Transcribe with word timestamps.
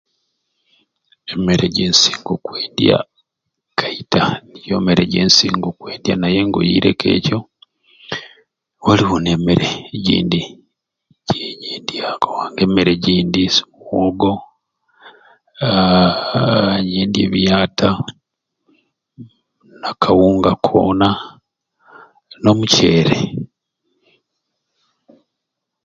Emmere 1.33 1.65
gyensinga 1.75 2.29
okwendya 2.37 2.97
kaita 3.79 4.21
nijo 4.49 4.75
mmere 4.79 5.03
gyensinga 5.13 5.65
okwendya 5.71 6.13
naye 6.17 6.39
nga 6.47 6.57
oireko 6.63 7.05
ejo 7.15 7.37
waliwo 8.85 9.17
n'emmere 9.21 9.67
egindi 9.95 10.41
gyenyendya 11.29 12.07
kubanga 12.21 12.59
emmere 12.65 12.91
gyendya 13.03 13.47
mwogo 13.77 14.31
aaa 15.67 16.75
nyendya 16.89 17.21
ebiata 17.27 17.89
n'akawunga 19.81 20.51
koona 20.65 21.09
n'omuceere. 22.41 23.17